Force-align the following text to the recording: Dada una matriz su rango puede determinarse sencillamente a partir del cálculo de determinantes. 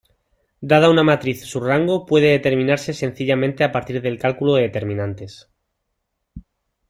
Dada 0.61 0.89
una 0.89 1.03
matriz 1.03 1.45
su 1.45 1.59
rango 1.59 2.07
puede 2.07 2.31
determinarse 2.31 2.91
sencillamente 2.95 3.63
a 3.63 3.71
partir 3.71 4.01
del 4.01 4.17
cálculo 4.17 4.55
de 4.55 4.63
determinantes. 4.63 5.47